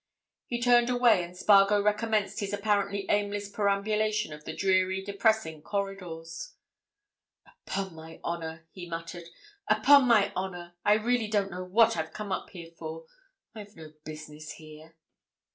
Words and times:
He 0.47 0.59
turned 0.59 0.89
away, 0.89 1.23
and 1.23 1.37
Spargo 1.37 1.79
recommenced 1.79 2.39
his 2.39 2.53
apparently 2.53 3.05
aimless 3.07 3.47
perambulation 3.49 4.33
of 4.33 4.45
the 4.45 4.55
dreary, 4.55 5.03
depressing 5.03 5.61
corridors. 5.61 6.55
"Upon 7.67 7.93
my 7.93 8.19
honour!" 8.23 8.65
he 8.71 8.89
muttered. 8.89 9.25
"Upon 9.67 10.07
my 10.07 10.33
honour, 10.35 10.73
I 10.83 10.93
really 10.95 11.27
don't 11.27 11.51
know 11.51 11.63
what 11.63 11.97
I've 11.97 12.13
come 12.13 12.31
up 12.31 12.49
here 12.49 12.71
for. 12.75 13.05
I've 13.55 13.75
no 13.75 13.93
business 14.03 14.53
here." 14.53 14.95